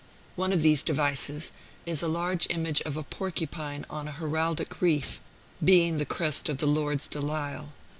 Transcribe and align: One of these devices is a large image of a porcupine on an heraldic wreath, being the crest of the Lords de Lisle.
One 0.35 0.51
of 0.51 0.63
these 0.63 0.81
devices 0.81 1.51
is 1.85 2.01
a 2.01 2.07
large 2.07 2.47
image 2.49 2.81
of 2.81 2.97
a 2.97 3.03
porcupine 3.03 3.85
on 3.87 4.07
an 4.07 4.15
heraldic 4.15 4.81
wreath, 4.81 5.19
being 5.63 5.97
the 5.99 6.05
crest 6.05 6.49
of 6.49 6.57
the 6.57 6.65
Lords 6.65 7.07
de 7.07 7.19
Lisle. 7.21 7.69